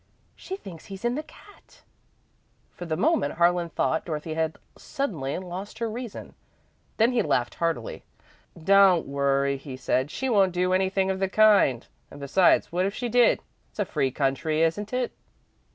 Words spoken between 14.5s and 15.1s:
isn't